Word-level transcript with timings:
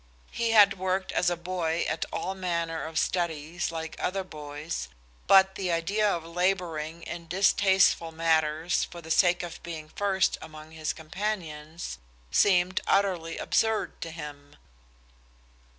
He 0.31 0.49
had 0.49 0.79
worked 0.79 1.11
as 1.11 1.29
a 1.29 1.37
boy 1.37 1.85
at 1.87 2.05
all 2.11 2.33
manner 2.33 2.85
of 2.85 2.97
studies 2.97 3.71
like 3.71 3.95
other 3.99 4.23
boys, 4.23 4.87
but 5.27 5.53
the 5.53 5.71
idea 5.71 6.09
of 6.11 6.25
laboring 6.25 7.03
in 7.03 7.27
distasteful 7.27 8.11
matters 8.11 8.85
for 8.85 8.99
the 8.99 9.11
sake 9.11 9.43
of 9.43 9.61
being 9.61 9.89
first 9.89 10.39
among 10.41 10.71
his 10.71 10.91
companions 10.91 11.99
seemed 12.31 12.81
utterly 12.87 13.37
absurd 13.37 14.01
to 14.01 14.09
him. 14.09 14.55